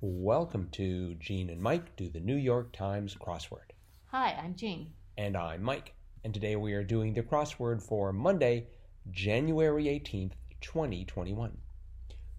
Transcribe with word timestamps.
Welcome 0.00 0.68
to 0.74 1.16
Gene 1.16 1.50
and 1.50 1.60
Mike 1.60 1.96
do 1.96 2.08
the 2.08 2.20
New 2.20 2.36
York 2.36 2.72
Times 2.72 3.16
crossword. 3.16 3.72
Hi, 4.12 4.38
I'm 4.40 4.54
Jean. 4.54 4.92
And 5.16 5.36
I'm 5.36 5.60
Mike. 5.60 5.92
And 6.22 6.32
today 6.32 6.54
we 6.54 6.74
are 6.74 6.84
doing 6.84 7.14
the 7.14 7.24
crossword 7.24 7.82
for 7.82 8.12
Monday, 8.12 8.68
January 9.10 9.86
18th, 9.86 10.34
2021. 10.60 11.58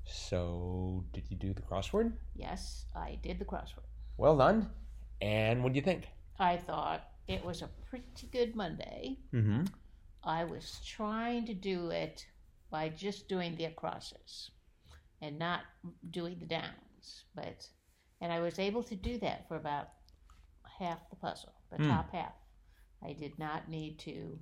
So, 0.05 1.03
did 1.11 1.25
you 1.29 1.35
do 1.35 1.53
the 1.53 1.61
crossword? 1.61 2.13
Yes, 2.33 2.85
I 2.95 3.19
did 3.21 3.39
the 3.39 3.45
crossword. 3.45 3.89
Well 4.15 4.37
done. 4.37 4.69
And 5.21 5.61
what 5.61 5.73
do 5.73 5.77
you 5.77 5.83
think? 5.83 6.07
I 6.39 6.55
thought 6.55 7.09
it 7.27 7.43
was 7.43 7.61
a 7.61 7.69
pretty 7.89 8.27
good 8.31 8.55
Monday. 8.55 9.17
Mm-hmm. 9.33 9.63
I 10.23 10.45
was 10.45 10.79
trying 10.85 11.45
to 11.47 11.53
do 11.53 11.89
it 11.89 12.25
by 12.71 12.87
just 12.87 13.27
doing 13.27 13.57
the 13.57 13.65
acrosses 13.65 14.51
and 15.21 15.37
not 15.37 15.61
doing 16.09 16.37
the 16.39 16.45
downs, 16.45 16.88
but 17.35 17.67
and 18.21 18.31
I 18.33 18.39
was 18.41 18.59
able 18.59 18.83
to 18.83 18.95
do 18.95 19.17
that 19.19 19.47
for 19.47 19.55
about 19.55 19.87
half 20.79 21.09
the 21.09 21.15
puzzle, 21.15 21.53
the 21.71 21.77
Hmm. 21.77 21.89
top 21.89 22.11
half. 22.11 22.33
I 23.03 23.13
did 23.13 23.37
not 23.39 23.69
need 23.69 23.99
to 23.99 24.37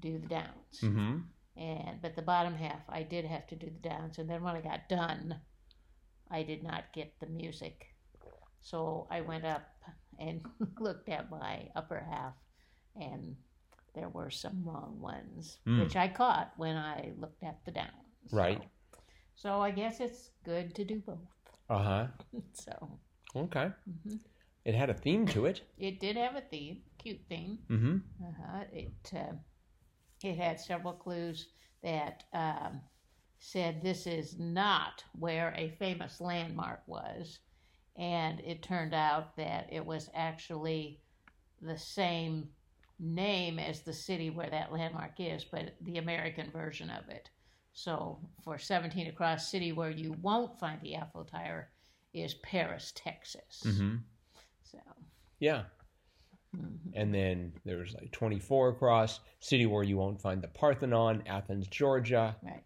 do 0.00 0.18
the 0.18 0.26
downs. 0.28 0.80
Mm-hmm. 0.82 1.18
and 1.56 2.00
but 2.00 2.16
the 2.16 2.22
bottom 2.22 2.54
half 2.54 2.80
I 2.88 3.02
did 3.02 3.24
have 3.26 3.46
to 3.48 3.56
do 3.56 3.66
the 3.66 3.88
downs 3.88 4.18
and 4.18 4.28
then 4.28 4.42
when 4.42 4.56
I 4.56 4.62
got 4.62 4.88
done 4.88 5.38
I 6.30 6.42
did 6.42 6.62
not 6.62 6.84
get 6.94 7.12
the 7.20 7.26
music 7.26 7.94
so 8.62 9.06
I 9.10 9.20
went 9.20 9.44
up 9.44 9.62
and 10.18 10.40
looked 10.80 11.10
at 11.10 11.30
my 11.30 11.68
upper 11.76 12.00
half 12.10 12.32
and 12.96 13.36
there 13.94 14.08
were 14.08 14.30
some 14.30 14.64
wrong 14.64 14.98
ones 14.98 15.58
Mm. 15.66 15.80
which 15.80 15.94
I 15.96 16.08
caught 16.08 16.52
when 16.56 16.76
I 16.76 17.12
looked 17.18 17.42
at 17.44 17.62
the 17.66 17.72
downs 17.72 18.32
Right. 18.32 18.62
so, 18.62 18.98
so 19.34 19.60
I 19.60 19.70
guess 19.72 20.00
it's 20.00 20.30
good 20.44 20.74
to 20.76 20.84
do 20.84 21.00
both 21.00 21.18
Uh-huh. 21.72 22.06
so 22.52 22.98
Okay. 23.34 23.70
mhm. 23.88 24.18
It 24.64 24.74
had 24.74 24.90
a 24.90 24.94
theme 24.94 25.26
to 25.28 25.46
it. 25.46 25.62
it 25.78 25.98
did 26.00 26.16
have 26.16 26.36
a 26.36 26.40
theme 26.42 26.82
cute 26.98 27.20
theme 27.28 27.58
Mm-hmm. 27.70 27.96
Uh-huh. 28.28 28.64
It 28.72 29.12
uh, 29.14 29.32
it 30.22 30.36
had 30.36 30.60
several 30.60 30.92
clues 30.92 31.48
that 31.82 32.24
um, 32.32 32.80
said 33.38 33.82
this 33.82 34.06
is 34.06 34.38
not 34.38 35.02
where 35.18 35.52
a 35.56 35.74
famous 35.78 36.20
landmark 36.20 36.82
was, 36.86 37.40
and 37.96 38.38
it 38.40 38.62
turned 38.62 38.94
out 38.94 39.36
that 39.36 39.66
it 39.72 39.84
was 39.84 40.10
actually 40.14 41.00
the 41.60 41.76
same 41.78 42.48
name 43.00 43.58
as 43.58 43.80
the 43.82 43.92
city 43.92 44.30
where 44.30 44.50
that 44.50 44.72
landmark 44.72 45.14
is, 45.18 45.44
but 45.44 45.74
the 45.80 45.98
American 45.98 46.50
version 46.52 46.88
of 46.90 47.08
it. 47.08 47.30
So 47.72 48.18
for 48.44 48.58
17 48.58 49.06
across 49.08 49.50
city 49.50 49.72
where 49.72 49.90
you 49.90 50.14
won't 50.20 50.58
find 50.58 50.80
the 50.82 50.96
Eiffel 50.96 51.24
Tower 51.24 51.68
is 52.12 52.34
Paris, 52.34 52.92
Texas. 52.94 53.62
Mm-hmm. 53.66 53.96
So 54.64 54.78
Yeah. 55.40 55.62
mhm. 56.56 56.92
And 56.94 57.14
then 57.14 57.52
there's 57.64 57.94
like 57.94 58.12
24 58.12 58.70
across, 58.70 59.20
city 59.40 59.66
where 59.66 59.82
you 59.84 59.96
won't 59.96 60.20
find 60.20 60.42
the 60.42 60.48
Parthenon, 60.48 61.22
Athens, 61.26 61.66
Georgia, 61.68 62.36
right. 62.42 62.62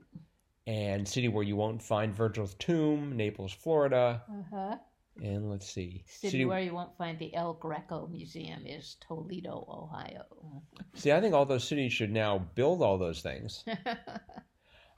and 0.67 1.07
city 1.07 1.29
where 1.29 1.45
you 1.45 1.55
won't 1.57 1.81
find 1.83 2.12
Virgil's 2.15 2.55
tomb, 2.55 3.17
Naples, 3.17 3.53
Florida. 3.53 4.23
Uh-huh. 4.29 4.77
And 5.23 5.49
let's 5.49 5.67
see. 5.73 6.05
City, 6.07 6.45
where 6.45 6.61
you 6.61 6.75
won't 6.75 6.95
find 6.99 7.19
the 7.19 7.34
El 7.34 7.55
Greco 7.55 8.07
Museum 8.09 8.67
is 8.67 8.97
Toledo, 9.01 9.65
Ohio. 9.67 10.25
See, 10.95 11.11
I 11.11 11.23
think 11.23 11.33
all 11.34 11.47
those 11.47 11.67
cities 11.67 11.93
should 11.95 12.12
now 12.12 12.39
build 12.55 12.83
all 12.83 12.99
those 12.99 13.23
things. 13.23 13.65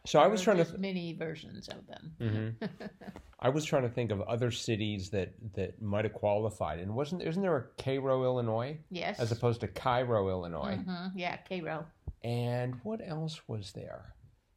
So 0.09 0.19
I 0.21 0.27
was 0.27 0.41
trying 0.41 0.57
to 0.57 0.65
just 0.65 0.79
many 0.79 1.13
versions 1.13 1.69
of 1.69 1.87
them. 1.87 2.13
Mhm. 2.19 2.71
I 3.41 3.51
was 3.51 3.65
trying 3.65 3.83
to 3.83 3.91
think 3.91 4.11
of 4.11 4.21
other 4.23 4.51
cities 4.51 5.11
that 5.11 5.35
that 5.55 5.83
might 5.83 6.05
have 6.07 6.15
qualified. 6.15 6.79
And 6.79 6.95
wasn't 6.95 7.23
isn't 7.23 7.43
there 7.43 7.57
a 7.57 7.83
Cairo, 7.83 8.25
Illinois, 8.25 8.79
yes. 8.91 9.21
as 9.21 9.33
opposed 9.33 9.61
to 9.61 9.69
Cairo, 9.69 10.29
Illinois? 10.29 10.77
Mhm, 10.77 11.13
Yeah, 11.15 11.37
Cairo. 11.37 11.87
And 12.25 12.75
what 12.85 13.01
else 13.07 13.47
was 13.49 13.73
there? 13.73 14.15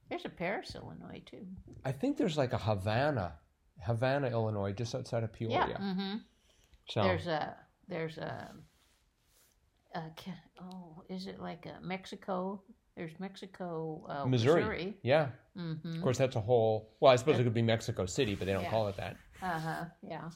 There's 0.09 0.25
a 0.25 0.29
Paris, 0.29 0.73
Illinois 0.75 1.21
too. 1.25 1.45
I 1.85 1.91
think 1.91 2.17
there's 2.17 2.37
like 2.37 2.53
a 2.53 2.57
Havana, 2.57 3.33
Havana, 3.79 4.27
Illinois, 4.29 4.71
just 4.71 4.95
outside 4.95 5.23
of 5.23 5.33
Peoria. 5.33 5.67
Yeah. 5.69 5.93
hmm 5.93 6.15
So 6.89 7.01
There's 7.03 7.27
a 7.27 7.55
there's 7.89 8.17
a, 8.17 8.51
a 9.95 10.01
oh 10.61 11.03
is 11.09 11.27
it 11.27 11.39
like 11.41 11.65
a 11.65 11.77
Mexico? 11.81 12.61
There's 12.95 13.11
Mexico, 13.19 14.05
uh, 14.09 14.25
Missouri. 14.27 14.61
Missouri. 14.61 14.97
yeah, 15.03 15.29
Mm-hmm. 15.57 15.95
of 15.95 16.01
course 16.01 16.17
that's 16.17 16.35
a 16.35 16.41
whole. 16.41 16.93
Well, 16.99 17.11
I 17.11 17.15
suppose 17.15 17.39
it 17.39 17.43
could 17.43 17.53
be 17.53 17.61
Mexico 17.61 18.05
City, 18.05 18.35
but 18.35 18.45
they 18.45 18.53
don't 18.53 18.63
Yeah. 18.63 18.69
call 18.69 18.87
it 18.87 18.97
that. 18.97 19.17
Uh 19.41 19.59
huh. 19.59 19.85
Yeah. 20.01 20.29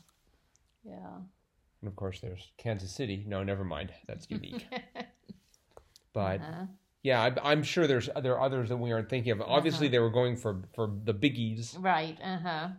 Yeah. 0.84 1.16
And 1.82 1.88
of 1.88 1.96
course 1.96 2.20
there's 2.22 2.52
Kansas 2.58 2.92
City. 2.92 3.24
No, 3.28 3.44
never 3.44 3.64
mind. 3.64 3.92
That's 4.08 4.30
unique. 4.30 4.66
But 6.14 6.40
Uh-huh. 6.40 6.66
yeah, 7.04 7.22
I, 7.22 7.52
I'm 7.52 7.62
sure 7.62 7.88
there's 7.88 8.10
there 8.22 8.36
are 8.36 8.42
others 8.42 8.70
that 8.70 8.78
we 8.78 8.92
aren't 8.94 9.10
thinking 9.10 9.32
of. 9.34 9.42
Obviously, 9.42 9.88
Uh-huh. 9.88 9.92
they 9.92 10.00
were 10.00 10.10
going 10.10 10.38
for 10.38 10.64
for 10.74 10.88
the 11.04 11.14
biggies, 11.14 11.76
Right. 11.80 12.18
Uh 12.22 12.38
huh. 12.38 12.70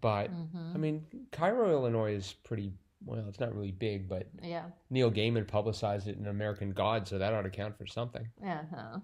but 0.00 0.28
hmm 0.30 0.72
I 0.74 0.78
mean, 0.78 1.06
Cairo, 1.30 1.70
Illinois 1.70 2.14
is 2.14 2.32
pretty. 2.32 2.72
Well, 3.04 3.24
it's 3.28 3.40
not 3.40 3.54
really 3.54 3.72
big, 3.72 4.08
but 4.08 4.28
Yeah. 4.42 4.66
Neil 4.90 5.10
Gaiman 5.10 5.46
publicized 5.46 6.06
it 6.06 6.18
in 6.18 6.26
American 6.26 6.72
God, 6.72 7.08
so 7.08 7.18
that 7.18 7.32
ought 7.32 7.42
to 7.42 7.50
count 7.50 7.76
for 7.78 7.86
something. 7.86 8.26
Uh 8.44 8.62
huh. 8.74 8.98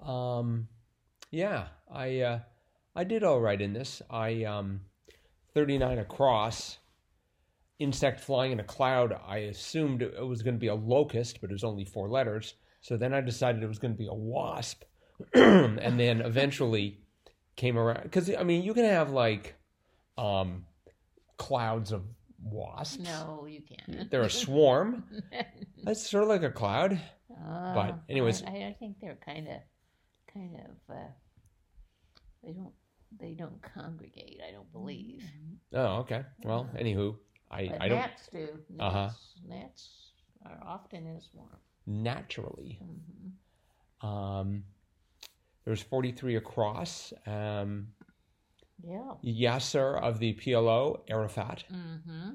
hmm 0.00 0.08
Um, 0.08 0.68
yeah, 1.30 1.68
I 1.90 2.20
uh, 2.20 2.38
I 2.94 3.04
did 3.04 3.22
all 3.22 3.40
right 3.40 3.60
in 3.60 3.72
this. 3.72 4.02
I 4.10 4.44
um, 4.44 4.80
39 5.54 5.98
across. 5.98 6.78
Insect 7.78 8.20
flying 8.20 8.52
in 8.52 8.60
a 8.60 8.64
cloud. 8.64 9.18
I 9.26 9.38
assumed 9.38 10.02
it 10.02 10.26
was 10.26 10.42
going 10.42 10.54
to 10.54 10.60
be 10.60 10.66
a 10.66 10.74
locust, 10.74 11.40
but 11.40 11.48
it 11.48 11.54
was 11.54 11.64
only 11.64 11.86
four 11.86 12.10
letters. 12.10 12.54
So 12.82 12.98
then 12.98 13.14
I 13.14 13.22
decided 13.22 13.62
it 13.62 13.68
was 13.68 13.78
going 13.78 13.94
to 13.94 13.98
be 13.98 14.06
a 14.06 14.12
wasp, 14.14 14.84
and 15.34 15.98
then 15.98 16.20
eventually 16.20 16.98
came 17.56 17.78
around 17.78 18.02
because 18.02 18.30
I 18.34 18.42
mean 18.42 18.62
you 18.64 18.74
can 18.74 18.84
have 18.84 19.10
like 19.10 19.54
um, 20.18 20.66
clouds 21.38 21.90
of 21.90 22.02
wasps. 22.42 22.98
No, 23.04 23.46
you 23.48 23.60
can't. 23.62 24.10
They're 24.10 24.22
a 24.22 24.30
swarm. 24.44 25.04
That's 25.84 26.08
sort 26.08 26.24
of 26.24 26.28
like 26.28 26.42
a 26.42 26.50
cloud. 26.50 27.00
Oh, 27.46 27.94
anyways- 28.08 28.42
I, 28.42 28.50
I 28.68 28.76
think 28.78 28.96
they're 29.00 29.18
kind 29.24 29.48
of, 29.48 29.54
kind 30.32 30.56
of. 30.56 30.94
Uh, 30.96 31.08
they 32.44 32.52
don't. 32.52 32.72
They 33.18 33.32
don't 33.34 33.60
congregate. 33.74 34.40
I 34.46 34.52
don't 34.52 34.70
believe. 34.72 35.24
Oh, 35.72 35.96
okay. 36.02 36.22
Well, 36.44 36.68
anywho, 36.78 37.16
I, 37.50 37.66
But 37.68 37.82
I 37.82 37.88
don't 37.88 37.98
gnats 37.98 38.28
do. 38.32 38.48
Gnats, 38.70 38.80
Uh-huh. 38.80 39.10
gnats 39.48 39.90
are 40.46 40.60
often 40.64 41.06
in 41.06 41.16
a 41.16 41.20
swarm. 41.20 41.58
naturally. 41.86 42.78
hmm 42.80 44.06
Um, 44.06 44.62
there's 45.64 45.82
43 45.82 46.36
across. 46.36 47.12
Um, 47.26 47.88
Yeah. 48.82 49.12
Yasser 49.24 50.00
of 50.00 50.18
the 50.18 50.34
PLO, 50.34 51.00
Arafat, 51.08 51.64
Mm-hmm. 51.72 52.30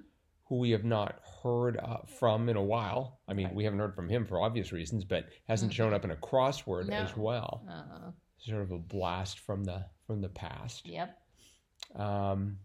who 0.46 0.58
we 0.60 0.72
have 0.72 0.84
not 0.84 1.20
heard 1.44 1.78
uh, 1.78 1.98
from 2.20 2.50
in 2.50 2.56
a 2.58 2.64
while. 2.64 3.20
I 3.28 3.34
mean, 3.34 3.48
Right. 3.48 3.56
we 3.56 3.64
haven't 3.64 3.80
heard 3.80 3.96
from 3.96 4.10
him 4.10 4.26
for 4.26 4.42
obvious 4.42 4.72
reasons, 4.72 5.04
but 5.06 5.26
hasn't 5.48 5.74
shown 5.74 5.94
up 5.94 6.04
in 6.06 6.12
a 6.12 6.16
crossword 6.16 6.88
No. 6.88 6.98
as 6.98 7.16
well. 7.18 7.64
Uh, 7.70 8.12
Sort 8.38 8.62
of 8.62 8.72
a 8.72 8.78
blast 8.78 9.40
from 9.40 9.64
the 9.64 9.86
from 10.06 10.22
the 10.22 10.30
past. 10.30 10.86
yep. 10.86 11.18
Um, 11.96 12.60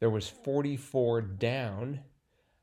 there 0.00 0.10
was 0.10 0.28
44 0.28 1.22
down. 1.22 2.00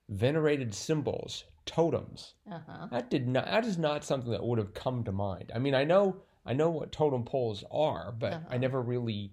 Venerated 0.09 0.73
symbols, 0.73 1.43
totems. 1.67 2.33
Uh 2.51 2.59
huh. 2.67 2.87
That 2.91 3.11
did 3.11 3.27
not. 3.27 3.45
That 3.45 3.63
is 3.63 3.77
not 3.77 4.03
something 4.03 4.31
that 4.31 4.43
would 4.43 4.57
have 4.57 4.73
come 4.73 5.03
to 5.03 5.11
mind. 5.11 5.51
I 5.53 5.59
mean, 5.59 5.75
I 5.75 5.83
know, 5.83 6.17
I 6.45 6.53
know 6.53 6.71
what 6.71 6.91
totem 6.91 7.23
poles 7.23 7.63
are, 7.71 8.11
but 8.11 8.33
I 8.33 8.37
Uh-huh. 8.37 8.57
never 8.57 8.81
really 8.81 9.31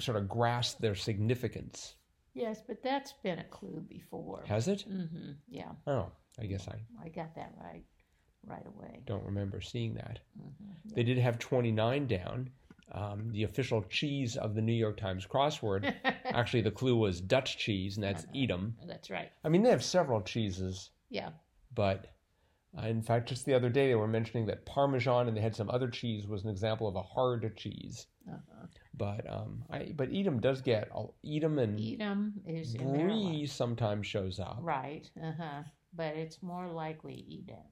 sort 0.00 0.16
of 0.16 0.28
grasp 0.28 0.78
their 0.80 0.94
significance. 0.94 1.94
Yes, 2.34 2.60
but 2.66 2.82
that's 2.82 3.12
been 3.22 3.38
a 3.38 3.44
clue 3.44 3.84
before. 3.88 4.44
Has 4.46 4.66
it? 4.68 4.84
Mm-hmm. 4.90 5.32
Yeah, 5.48 5.70
Oh, 5.86 6.10
I 6.40 6.46
guess 6.46 6.66
I 6.68 6.74
I 7.04 7.08
got 7.08 7.34
that 7.36 7.52
right, 7.62 7.84
right 8.44 8.66
away. 8.66 9.00
don't 9.06 9.24
remember 9.24 9.60
seeing 9.60 9.94
that. 9.94 10.18
Mm-hmm. 10.40 10.94
They 10.94 11.02
did 11.04 11.18
have 11.18 11.38
twenty 11.38 11.70
nine 11.70 12.06
down. 12.06 12.50
Um, 12.92 13.30
the 13.32 13.44
official 13.44 13.82
cheese 13.84 14.36
of 14.36 14.54
the 14.54 14.60
New 14.60 14.72
York 14.74 14.96
Times 14.98 15.26
crossword. 15.26 15.94
Actually, 16.26 16.60
the 16.62 16.70
clue 16.70 16.96
was 16.96 17.20
Dutch 17.20 17.56
cheese, 17.56 17.96
and 17.96 18.04
that's 18.04 18.26
Edam. 18.34 18.76
That's 18.86 19.10
right. 19.10 19.30
I 19.42 19.48
mean, 19.48 19.62
they 19.62 19.70
have 19.70 19.82
several 19.82 20.20
cheeses, 20.20 20.90
Yeah. 21.08 21.30
but 21.74 22.08
uh, 22.78 22.86
in 22.86 23.00
fact, 23.00 23.28
just 23.28 23.46
the 23.46 23.54
other 23.54 23.70
day 23.70 23.88
they 23.88 23.94
were 23.94 24.06
mentioning 24.06 24.46
that 24.46 24.66
Parmesan 24.66 25.28
and 25.28 25.36
they 25.36 25.40
had 25.40 25.56
some 25.56 25.70
other 25.70 25.88
cheese 25.88 26.26
was 26.28 26.44
an 26.44 26.50
example 26.50 26.86
of 26.86 26.94
a 26.96 27.02
hard 27.02 27.56
cheese. 27.56 28.06
Uh-huh. 29.00 29.16
But 29.24 29.32
um, 29.32 29.64
I 29.70 29.92
but 29.94 30.08
Edam 30.12 30.40
does 30.40 30.60
get 30.60 30.90
Edam 31.24 31.58
and 31.58 31.78
Edam 31.80 32.34
is. 32.46 32.74
Brie 32.76 33.46
sometimes 33.46 34.06
shows 34.06 34.38
up. 34.40 34.58
Right. 34.60 35.10
Uh 35.22 35.32
huh. 35.38 35.62
But 35.94 36.16
it's 36.16 36.42
more 36.42 36.66
likely 36.68 37.24
Edam. 37.30 37.62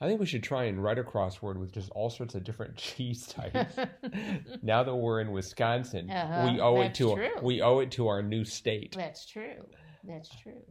I 0.00 0.08
think 0.08 0.18
we 0.18 0.26
should 0.26 0.42
try 0.42 0.64
and 0.64 0.82
write 0.82 0.98
a 0.98 1.04
crossword 1.04 1.58
with 1.60 1.72
just 1.72 1.88
all 1.90 2.10
sorts 2.10 2.34
of 2.34 2.42
different 2.42 2.76
cheese 2.86 3.26
types. 3.26 3.76
now 4.62 4.82
that 4.82 4.94
we're 4.94 5.20
in 5.20 5.30
Wisconsin, 5.30 6.10
Uh-huh, 6.10 6.50
we 6.52 6.60
owe 6.60 6.80
it 6.80 6.94
to 6.94 7.14
true. 7.14 7.30
we 7.42 7.62
owe 7.62 7.78
it 7.78 7.90
to 7.92 8.08
our 8.08 8.22
new 8.22 8.44
state. 8.44 8.94
That's 8.96 9.26
true. 9.26 9.64
That's 10.04 10.28
true. 10.40 10.62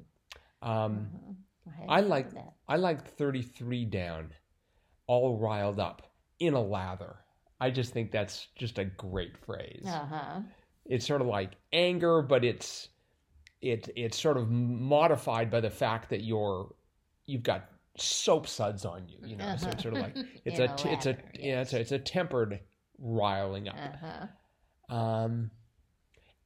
Um, 0.61 1.07
Mhm. 1.15 1.35
hadn't 1.73 1.89
I 1.89 2.01
like 2.01 2.33
that. 2.33 2.53
I 2.67 2.75
like 2.75 3.07
33 3.17 3.85
down, 3.85 4.33
all 5.07 5.37
riled 5.37 5.79
up 5.79 6.11
in 6.39 6.53
a 6.53 6.61
lather. 6.61 7.15
I 7.61 7.69
just 7.69 7.93
think 7.93 8.11
that's 8.11 8.47
just 8.55 8.79
a 8.79 8.85
great 8.85 9.37
phrase. 9.37 9.83
Uh 9.85 10.05
huh. 10.05 10.39
It's 10.85 11.05
sort 11.05 11.21
of 11.21 11.27
like 11.27 11.51
anger, 11.71 12.23
but 12.23 12.43
it's 12.43 12.89
it 13.61 13.87
it's 13.95 14.19
sort 14.19 14.35
of 14.37 14.49
modified 14.49 15.51
by 15.51 15.61
the 15.61 15.69
fact 15.69 16.09
that 16.09 16.23
you're 16.23 16.73
you've 17.27 17.43
got 17.43 17.69
soap 17.97 18.47
suds 18.47 18.83
on 18.83 19.07
you. 19.07 19.19
You 19.23 19.35
know, 19.35 19.55
so 19.57 19.69
it's 19.69 19.83
sort 19.83 19.95
of 19.95 20.01
like 20.01 20.17
it's 20.43 20.59
a 20.59 20.67
t- 20.75 20.89
it's 20.89 21.05
a 21.05 21.09
lather, 21.09 21.23
yeah 21.39 21.61
it's 21.61 21.73
a, 21.73 21.79
it's 21.79 21.91
a 21.91 21.99
tempered 21.99 22.59
riling 22.97 23.69
up. 23.69 23.75
Uh 23.77 24.25
huh. 24.89 24.95
Um, 24.95 25.51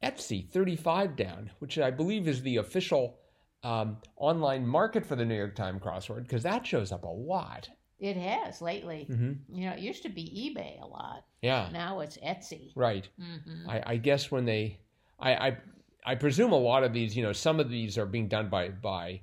Etsy 0.04 0.50
35 0.52 1.16
down, 1.16 1.50
which 1.60 1.80
I 1.80 1.92
believe 1.92 2.28
is 2.28 2.42
the 2.42 2.58
official 2.58 3.18
um, 3.64 3.98
online 4.18 4.68
market 4.68 5.06
for 5.06 5.16
the 5.16 5.26
New 5.26 5.36
York 5.36 5.56
Times 5.56 5.82
crossword, 5.82 6.24
because 6.24 6.44
that 6.44 6.68
shows 6.68 6.92
up 6.92 7.06
a 7.06 7.08
lot. 7.08 7.70
It 8.00 8.18
has 8.18 8.62
lately. 8.62 9.06
hmm 9.06 9.34
You 9.50 9.70
know, 9.70 9.74
it 9.74 9.80
used 9.80 10.04
to 10.04 10.10
be 10.10 10.24
eBay 10.56 10.82
a 10.82 10.86
lot. 10.86 11.26
Yeah, 11.42 11.70
Now 11.72 12.00
it's 12.02 12.18
Etsy. 12.18 12.72
right. 12.76 13.08
hmm 13.18 13.70
I, 13.70 13.84
I 13.94 13.98
guess 13.98 14.30
when 14.32 14.46
they, 14.46 14.80
I, 15.20 15.36
I, 15.36 15.58
I 16.06 16.16
presume 16.16 16.52
a 16.52 16.58
lot 16.58 16.84
of 16.84 16.92
these, 16.94 17.16
you 17.16 17.24
know, 17.24 17.34
some 17.34 17.60
of 17.60 17.70
these 17.70 17.98
are 17.98 18.06
being 18.06 18.28
done 18.28 18.50
by 18.50 18.70
by 18.70 19.22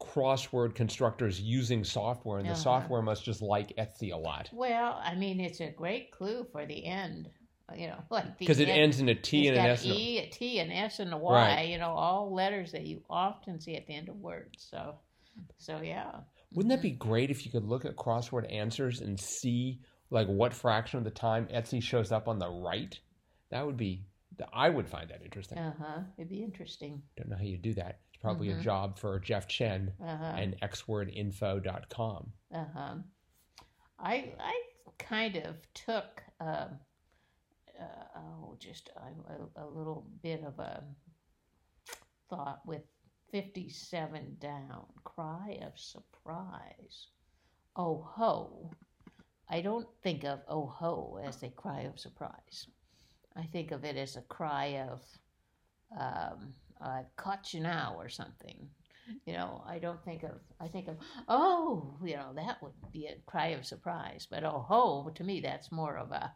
crossword 0.00 0.74
constructors 0.74 1.40
using 1.40 1.84
software, 1.84 2.38
and 2.38 2.48
the 2.48 2.52
Uh-huh. 2.52 2.60
software 2.62 3.02
must 3.02 3.24
just 3.24 3.40
like 3.42 3.68
Etsy 3.76 4.12
a 4.12 4.16
lot 4.16 4.48
Well, 4.52 5.00
I 5.02 5.14
mean, 5.14 5.40
it's 5.40 5.60
a 5.60 5.70
great 5.70 6.10
clue 6.10 6.44
for 6.50 6.66
the 6.66 6.84
end. 6.84 7.30
You 7.76 7.86
know, 7.88 8.02
like 8.10 8.36
because 8.38 8.58
it 8.58 8.68
ends 8.68 8.98
in 9.00 9.08
a 9.08 9.14
T 9.14 9.46
and 9.48 9.56
an 9.56 9.66
S. 9.66 9.84
and 9.84 9.92
a- 9.92 9.96
E, 9.96 10.18
a 10.18 10.26
T, 10.28 10.58
an 10.58 10.72
S, 10.72 10.98
and 11.00 11.12
a 11.12 11.16
Y. 11.18 11.32
Right. 11.32 11.68
You 11.68 11.78
know, 11.78 11.90
all 11.90 12.32
letters 12.34 12.72
that 12.72 12.82
you 12.86 13.02
often 13.08 13.60
see 13.60 13.76
at 13.76 13.86
the 13.86 13.94
end 13.94 14.08
of 14.08 14.16
words. 14.16 14.66
So, 14.70 14.96
so 15.58 15.80
yeah. 15.80 16.12
Wouldn't 16.54 16.70
that 16.70 16.82
be 16.82 16.90
great 16.90 17.30
if 17.30 17.44
you 17.46 17.52
could 17.52 17.64
look 17.64 17.84
at 17.84 17.96
crossword 17.96 18.52
answers 18.52 19.00
and 19.00 19.18
see 19.18 19.80
like 20.10 20.26
what 20.26 20.52
fraction 20.52 20.98
of 20.98 21.04
the 21.04 21.10
time 21.10 21.46
Etsy 21.52 21.82
shows 21.82 22.12
up 22.12 22.28
on 22.28 22.38
the 22.38 22.48
right? 22.50 22.98
That 23.50 23.64
would 23.66 23.76
be. 23.76 24.04
I 24.52 24.68
would 24.70 24.88
find 24.88 25.08
that 25.10 25.22
interesting. 25.22 25.58
Uh 25.58 25.72
huh. 25.78 26.00
It'd 26.16 26.30
be 26.30 26.42
interesting. 26.42 27.02
Don't 27.16 27.28
know 27.28 27.36
how 27.36 27.44
you 27.44 27.58
do 27.58 27.74
that. 27.74 28.00
It's 28.12 28.20
probably 28.20 28.50
a 28.50 28.60
job 28.60 28.98
for 28.98 29.18
Jeff 29.20 29.46
Chen 29.46 29.92
Uh 30.02 30.16
huh. 30.16 30.32
and 30.36 30.56
xwordinfo.com. 30.62 32.32
Uh 32.54 32.64
huh. 32.74 32.94
I 33.98 34.32
I 34.40 34.60
kind 34.98 35.36
of 35.36 35.56
took 35.74 36.22
um, 36.40 36.78
uh, 37.78 37.84
oh 38.16 38.56
just 38.58 38.90
a, 38.96 39.62
a, 39.62 39.64
a 39.64 39.66
little 39.68 40.06
bit 40.22 40.42
of 40.44 40.58
a 40.58 40.82
thought 42.28 42.60
with 42.66 42.82
fifty 43.32 43.68
seven 43.68 44.36
down. 44.40 44.86
Cry 45.04 45.58
of 45.62 45.72
surprise. 45.78 47.08
Oh 47.74 48.06
ho. 48.14 48.70
I 49.48 49.60
don't 49.60 49.88
think 50.02 50.24
of 50.24 50.40
oh 50.48 50.66
ho 50.66 51.18
as 51.24 51.42
a 51.42 51.48
cry 51.48 51.80
of 51.80 51.98
surprise. 51.98 52.68
I 53.36 53.44
think 53.44 53.72
of 53.72 53.84
it 53.84 53.96
as 53.96 54.16
a 54.16 54.22
cry 54.22 54.78
of 54.88 55.02
um, 55.98 56.54
I 56.80 57.02
caught 57.16 57.52
you 57.52 57.60
now 57.60 57.96
or 57.98 58.08
something. 58.08 58.68
You 59.26 59.32
know, 59.32 59.64
I 59.66 59.78
don't 59.80 60.02
think 60.04 60.22
of. 60.22 60.38
I 60.60 60.68
think 60.68 60.88
of 60.88 60.96
oh, 61.28 61.96
you 62.04 62.16
know, 62.16 62.32
that 62.36 62.62
would 62.62 62.72
be 62.92 63.06
a 63.06 63.16
cry 63.26 63.48
of 63.48 63.66
surprise. 63.66 64.26
But 64.30 64.44
oh 64.44 64.64
ho, 64.68 65.10
to 65.14 65.24
me, 65.24 65.40
that's 65.40 65.72
more 65.72 65.96
of 65.96 66.12
a 66.12 66.32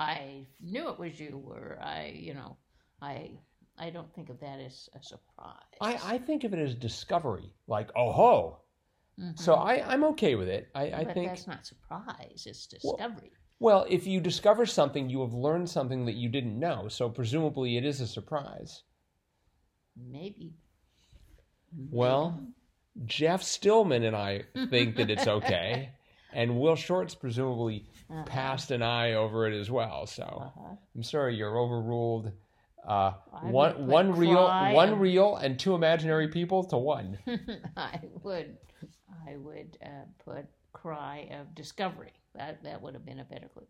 I 0.00 0.46
knew 0.62 0.88
it 0.88 0.98
was 0.98 1.20
you, 1.20 1.44
or 1.46 1.78
I, 1.82 2.14
you 2.18 2.32
know, 2.32 2.56
I 3.02 3.32
I 3.80 3.90
don't 3.90 4.12
think 4.14 4.28
of 4.30 4.38
that 4.40 4.60
as 4.60 4.88
a 4.94 5.02
surprise. 5.02 5.54
I, 5.80 5.98
I 6.14 6.18
think 6.18 6.44
of 6.44 6.52
it 6.52 6.58
as 6.60 6.74
discovery, 6.74 7.52
like, 7.66 7.90
oh 7.96 8.12
ho. 8.12 8.58
Mhm. 9.18 9.38
So 9.38 9.54
I, 9.54 9.82
I'm 9.92 10.04
okay 10.04 10.34
with 10.36 10.48
it. 10.48 10.68
I, 10.74 10.92
I 10.92 11.04
but 11.04 11.14
think, 11.14 11.28
that's 11.28 11.46
not 11.46 11.66
surprise; 11.66 12.44
it's 12.46 12.68
Well- 12.84 12.96
discovery. 12.96 13.32
well, 13.58 13.86
if 13.88 14.06
you 14.06 14.20
discover 14.20 14.66
something, 14.66 15.08
you 15.10 15.20
have 15.22 15.32
learned 15.32 15.68
something 15.68 16.04
that 16.06 16.14
you 16.14 16.28
didn't 16.28 16.58
know. 16.58 16.88
So 16.88 17.08
presumably 17.08 17.76
it 17.78 17.84
is 17.84 18.00
a 18.00 18.06
surprise. 18.06 18.82
Maybe. 19.96 20.52
Well, 21.90 22.40
Jeff 23.06 23.42
Stillman 23.42 24.04
and 24.04 24.16
I 24.16 24.44
think 24.70 24.96
that 24.96 25.10
it's 25.10 25.26
okay. 25.26 25.90
and 26.32 26.60
Will 26.60 26.76
Shortz 26.76 27.14
presumably 27.18 27.86
Uh-huh. 28.10 28.24
passed 28.24 28.70
an 28.72 28.82
eye 28.82 29.12
over 29.14 29.46
it 29.46 29.58
as 29.58 29.70
well. 29.70 30.06
So 30.06 30.24
Uh-huh. 30.24 30.74
I'm 30.94 31.02
sorry 31.02 31.36
you're 31.36 31.58
overruled. 31.58 32.32
Uh, 32.86 33.12
one 33.42 33.86
one 33.86 34.12
real 34.16 34.44
one 34.44 34.90
and- 34.90 35.00
real 35.00 35.36
and 35.36 35.58
two 35.58 35.74
imaginary 35.74 36.28
people 36.28 36.64
to 36.64 36.78
one. 36.78 37.18
I 37.76 38.00
would, 38.22 38.56
I 39.28 39.36
would 39.36 39.76
uh, 39.84 39.88
put 40.24 40.46
cry 40.72 41.28
of 41.38 41.54
discovery. 41.54 42.12
That 42.34 42.62
that 42.64 42.80
would 42.80 42.94
have 42.94 43.04
been 43.04 43.20
a 43.20 43.24
better 43.24 43.48
clue. 43.48 43.66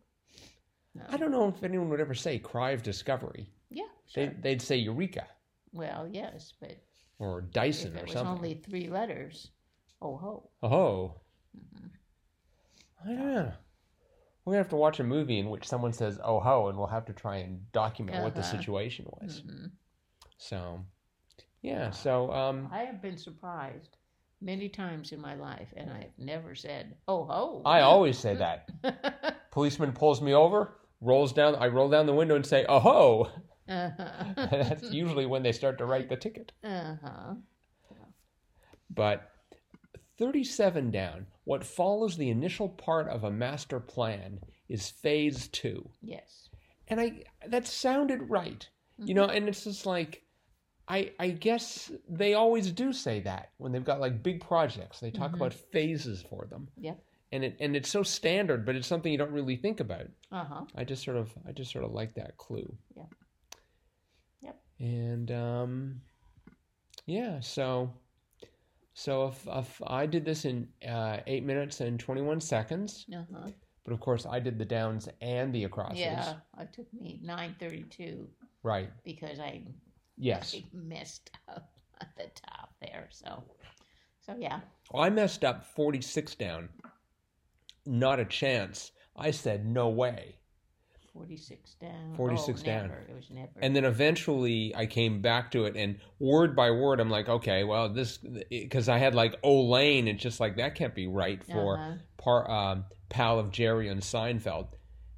No. 0.95 1.03
I 1.09 1.17
don't 1.17 1.31
know 1.31 1.47
if 1.47 1.63
anyone 1.63 1.89
would 1.89 2.01
ever 2.01 2.13
say 2.13 2.37
cry 2.39 2.71
of 2.71 2.83
discovery. 2.83 3.49
Yeah, 3.69 3.83
sure. 4.07 4.27
They, 4.27 4.33
they'd 4.41 4.61
say 4.61 4.77
eureka 4.77 5.27
well, 5.73 6.07
yes, 6.11 6.53
but 6.59 6.77
or 7.19 7.41
Dyson 7.41 7.97
or 7.97 8.07
something. 8.07 8.27
only 8.27 8.53
three 8.55 8.89
letters, 8.89 9.51
oh 10.01 10.17
ho. 10.17 10.49
Oh, 10.63 11.15
Mhm. 11.57 11.89
I 13.05 13.07
don't 13.15 13.53
We're 14.45 14.53
gonna 14.53 14.63
have 14.63 14.69
to 14.69 14.75
watch 14.75 14.99
a 14.99 15.03
movie 15.03 15.37
in 15.39 15.49
which 15.49 15.67
someone 15.67 15.93
says 15.93 16.19
"oh 16.23 16.39
ho," 16.39 16.67
and 16.67 16.77
we'll 16.77 16.87
have 16.87 17.05
to 17.05 17.13
try 17.13 17.37
and 17.37 17.71
document 17.71 18.23
what 18.23 18.35
the 18.35 18.41
Uh-huh. 18.41 18.57
situation 18.57 19.05
was. 19.21 19.41
Mhm. 19.43 19.71
So, 20.37 20.83
yeah. 21.61 21.91
So, 21.91 22.31
um, 22.31 22.67
I 22.71 22.83
have 22.83 23.01
been 23.01 23.17
surprised 23.17 23.97
many 24.41 24.67
times 24.69 25.11
in 25.11 25.21
my 25.21 25.35
life, 25.35 25.71
and 25.77 25.91
I 25.91 25.99
have 25.99 26.17
never 26.17 26.55
said 26.55 26.97
oh 27.07 27.25
ho. 27.25 27.61
I 27.65 27.81
always 27.81 28.17
say 28.17 28.35
that. 28.35 28.69
Policeman 29.51 29.93
pulls 29.93 30.21
me 30.21 30.33
over, 30.33 30.77
rolls 31.01 31.33
down. 31.33 31.55
I 31.55 31.67
roll 31.67 31.89
down 31.89 32.05
the 32.07 32.13
window 32.15 32.35
and 32.35 32.45
say 32.45 32.65
"oh 32.67 32.79
ho." 32.79 33.27
uh-huh. 33.67 34.33
That's 34.51 34.91
usually 34.91 35.27
when 35.27 35.43
they 35.43 35.51
start 35.51 35.77
to 35.77 35.85
write 35.85 36.09
the 36.09 36.17
ticket. 36.17 36.51
uh-huh. 36.63 37.35
But 38.89 39.30
37 40.21 40.91
down, 40.91 41.25
what 41.45 41.63
follows 41.63 42.15
the 42.15 42.29
initial 42.29 42.69
part 42.69 43.07
of 43.07 43.23
a 43.23 43.31
master 43.31 43.79
plan 43.79 44.39
is 44.69 44.87
phase 44.87 45.47
two. 45.47 45.89
Yes. 46.03 46.47
And 46.87 47.01
I 47.01 47.23
that 47.47 47.65
sounded 47.65 48.29
right. 48.29 48.67
You 49.03 49.15
know, 49.15 49.25
and 49.25 49.49
it's 49.49 49.63
just 49.63 49.87
like 49.87 50.21
I 50.87 51.11
I 51.19 51.29
guess 51.29 51.91
they 52.07 52.35
always 52.35 52.71
do 52.71 52.93
say 52.93 53.19
that 53.21 53.49
when 53.57 53.71
they've 53.71 53.83
got 53.83 53.99
like 53.99 54.21
big 54.21 54.41
projects. 54.41 54.99
They 54.99 55.09
talk 55.09 55.31
Mhm. 55.31 55.37
about 55.37 55.53
phases 55.55 56.21
for 56.21 56.45
them. 56.45 56.67
Yeah. 56.77 56.95
And 57.31 57.43
it 57.43 57.57
and 57.59 57.75
it's 57.75 57.89
so 57.89 58.03
standard, 58.03 58.63
but 58.63 58.75
it's 58.75 58.87
something 58.87 59.11
you 59.11 59.17
don't 59.17 59.31
really 59.31 59.55
think 59.55 59.79
about. 59.79 60.05
Uh 60.31 60.43
huh. 60.45 60.65
I 60.75 60.83
just 60.83 61.03
sort 61.03 61.17
of 61.17 61.33
I 61.47 61.51
just 61.51 61.71
sort 61.71 61.83
of 61.83 61.93
like 61.93 62.13
that 62.13 62.37
clue. 62.37 62.77
Yeah. 62.95 63.05
Yep. 64.41 64.61
And 64.79 65.31
um 65.31 66.01
yeah, 67.07 67.39
so 67.39 67.91
so 68.93 69.27
if, 69.27 69.47
if 69.47 69.81
I 69.87 70.05
did 70.05 70.25
this 70.25 70.45
in 70.45 70.67
uh, 70.87 71.17
eight 71.27 71.43
minutes 71.45 71.81
and 71.81 71.99
twenty 71.99 72.21
one 72.21 72.41
seconds, 72.41 73.05
Uh 73.13 73.23
huh. 73.33 73.49
but 73.83 73.93
of 73.93 73.99
course 73.99 74.25
I 74.25 74.39
did 74.39 74.57
the 74.59 74.65
downs 74.65 75.07
and 75.21 75.53
the 75.53 75.63
acrosses. 75.65 75.99
Yeah, 75.99 76.33
it 76.59 76.73
took 76.73 76.91
me 76.93 77.19
nine 77.23 77.55
thirty-two 77.59 78.27
Right. 78.63 78.89
because 79.03 79.39
I 79.39 79.63
Yes. 80.17 80.53
I 80.55 80.63
messed 80.73 81.31
up 81.49 81.71
at 81.99 82.15
the 82.15 82.29
top 82.47 82.73
there. 82.81 83.07
So, 83.11 83.43
so 84.19 84.35
yeah. 84.37 84.59
I 84.93 85.09
messed 85.09 85.43
up 85.43 85.65
forty 85.65 86.01
six 86.01 86.35
down. 86.35 86.69
Not 87.87 88.19
a 88.19 88.25
chance. 88.25 88.91
I 89.15 89.31
said 89.31 89.65
no 89.65 89.89
way. 89.89 90.35
46 91.13 91.73
down. 91.75 92.13
46 92.15 92.61
oh, 92.61 92.65
down. 92.65 92.87
Never. 92.87 93.01
It 93.09 93.15
was 93.15 93.29
never. 93.29 93.51
And 93.61 93.75
then 93.75 93.85
eventually 93.85 94.73
I 94.75 94.85
came 94.85 95.21
back 95.21 95.51
to 95.51 95.65
it 95.65 95.75
and 95.75 95.97
word 96.19 96.55
by 96.55 96.71
word 96.71 96.99
I'm 96.99 97.09
like, 97.09 97.27
okay, 97.27 97.63
well 97.63 97.89
this 97.89 98.17
because 98.49 98.87
I 98.87 98.97
had 98.97 99.13
like 99.13 99.41
Olane, 99.41 100.07
it's 100.07 100.21
just 100.23 100.39
like 100.39 100.55
that 100.57 100.75
can't 100.75 100.95
be 100.95 101.07
right 101.07 101.43
for 101.43 101.77
Uh-huh. 101.77 101.93
par, 102.17 102.49
um, 102.49 102.85
pal 103.09 103.39
of 103.39 103.51
Jerry 103.51 103.89
on 103.89 103.97
Seinfeld, 103.97 104.67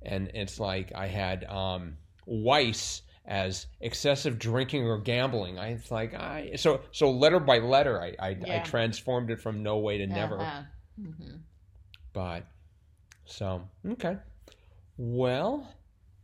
and 0.01 0.29
it's 0.33 0.59
like 0.59 0.91
I 0.95 1.07
had 1.07 1.43
um, 1.45 1.97
Weiss 2.25 3.03
as 3.25 3.67
excessive 3.79 4.37
drinking 4.39 4.85
or 4.85 4.97
gambling. 4.97 5.57
I 5.59 5.67
it's 5.69 5.91
like 5.91 6.13
I 6.15 6.55
so 6.55 6.81
so 6.91 7.11
letter 7.11 7.39
by 7.39 7.59
letter 7.59 8.01
I 8.01 8.15
I, 8.19 8.37
I 8.49 8.59
transformed 8.59 9.29
it 9.29 9.39
from 9.39 9.61
no 9.63 9.77
way 9.77 9.99
to 9.99 10.07
never. 10.07 10.39
Uh-huh. 10.39 10.61
Mhm. 10.99 11.39
But 12.13 12.47
so 13.25 13.61
okay, 13.91 14.17
well, 14.97 15.67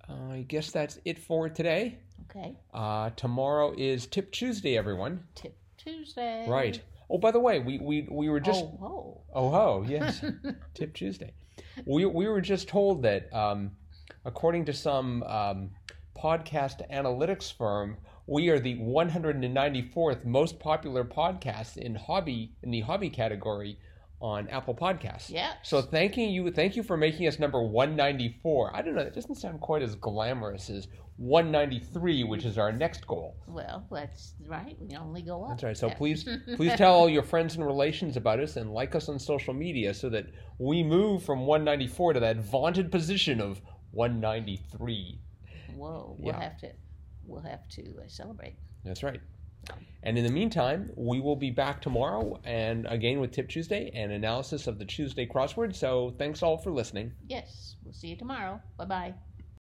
I 0.09 0.45
guess 0.47 0.71
that's 0.71 0.99
it 1.05 1.19
for 1.19 1.49
today. 1.49 1.99
Okay. 2.29 2.55
Uh, 2.73 3.11
tomorrow 3.11 3.73
is 3.77 4.07
Tip 4.07 4.31
Tuesday, 4.31 4.77
everyone. 4.77 5.23
Tip 5.35 5.55
Tuesday. 5.77 6.47
Right. 6.47 6.81
Oh, 7.09 7.17
by 7.17 7.31
the 7.31 7.39
way, 7.39 7.59
we 7.59 7.79
we, 7.79 8.07
we 8.09 8.29
were 8.29 8.39
just 8.39 8.63
oh, 8.63 8.77
whoa. 8.79 9.21
oh 9.33 9.49
ho 9.49 9.85
yes, 9.87 10.23
Tip 10.73 10.93
Tuesday. 10.93 11.33
We 11.85 12.05
we 12.05 12.27
were 12.27 12.41
just 12.41 12.67
told 12.67 13.03
that 13.03 13.33
um, 13.33 13.71
according 14.25 14.65
to 14.65 14.73
some 14.73 15.23
um, 15.23 15.71
podcast 16.17 16.87
analytics 16.91 17.51
firm, 17.51 17.97
we 18.27 18.49
are 18.49 18.59
the 18.59 18.77
194th 18.77 20.25
most 20.25 20.59
popular 20.59 21.03
podcast 21.03 21.77
in 21.77 21.95
hobby 21.95 22.53
in 22.61 22.71
the 22.71 22.81
hobby 22.81 23.09
category 23.09 23.79
on 24.21 24.47
Apple 24.49 24.75
Podcasts. 24.75 25.29
Yeah. 25.29 25.53
So 25.63 25.81
thanking 25.81 26.29
you, 26.31 26.51
thank 26.51 26.75
you 26.75 26.83
for 26.83 26.97
making 26.97 27.27
us 27.27 27.39
number 27.39 27.61
194. 27.63 28.75
I 28.75 28.81
don't 28.81 28.95
know, 28.95 29.01
it 29.01 29.13
doesn't 29.15 29.35
sound 29.35 29.61
quite 29.61 29.81
as 29.81 29.95
glamorous 29.95 30.69
as 30.69 30.87
193, 31.17 32.23
which 32.25 32.45
is 32.45 32.57
our 32.57 32.71
next 32.71 33.05
goal. 33.07 33.35
Well, 33.47 33.85
that's 33.91 34.33
right. 34.47 34.75
We 34.79 34.95
only 34.97 35.21
go 35.21 35.43
up. 35.43 35.51
That's 35.51 35.63
right. 35.63 35.77
So 35.77 35.87
Yeah. 35.87 35.93
please, 35.95 36.27
please 36.55 36.73
tell 36.75 36.93
all 36.93 37.09
your 37.09 37.23
friends 37.23 37.55
and 37.55 37.65
relations 37.65 38.17
about 38.17 38.39
us 38.39 38.57
and 38.57 38.73
like 38.73 38.95
us 38.95 39.07
on 39.09 39.19
social 39.19 39.53
media 39.53 39.93
so 39.93 40.09
that 40.09 40.25
we 40.59 40.83
move 40.83 41.23
from 41.23 41.45
194 41.45 42.13
to 42.13 42.19
that 42.19 42.37
vaunted 42.37 42.91
position 42.91 43.39
of 43.39 43.61
193. 43.91 45.19
Whoa. 45.75 46.15
We'll 46.19 46.33
Yeah. 46.33 46.41
have 46.41 46.57
to. 46.59 46.71
We'll 47.25 47.41
have 47.41 47.67
to 47.69 47.81
uh, 47.81 48.07
celebrate. 48.07 48.55
That's 48.83 49.03
right. 49.03 49.21
And 50.03 50.17
in 50.17 50.23
the 50.23 50.31
meantime, 50.31 50.91
we 50.95 51.19
will 51.19 51.35
be 51.35 51.51
back 51.51 51.81
tomorrow 51.81 52.39
and 52.43 52.85
again 52.89 53.19
with 53.19 53.31
Tip 53.31 53.49
Tuesday 53.49 53.91
and 53.93 54.11
analysis 54.11 54.67
of 54.67 54.79
the 54.79 54.85
Tuesday 54.85 55.27
crossword. 55.27 55.75
So 55.75 56.15
thanks 56.17 56.41
all 56.41 56.57
for 56.57 56.71
listening. 56.71 57.13
Yes. 57.27 57.75
We'll 57.83 57.93
see 57.93 58.09
you 58.09 58.17
tomorrow. 58.17 58.61
Bye 58.77 58.85
bye. 58.85 59.13